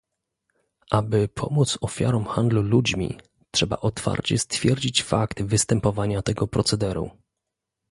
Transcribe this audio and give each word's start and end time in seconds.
Aby 0.91 1.21
pomóc 1.27 1.77
ofiarom 1.81 2.25
handlu 2.25 2.61
ludźmi, 2.61 3.17
trzeba 3.51 3.77
otwarcie 3.77 4.37
stwierdzić 4.39 5.03
fakt 5.03 5.41
występowania 5.43 6.21
tego 6.21 6.47
procederu 6.47 7.11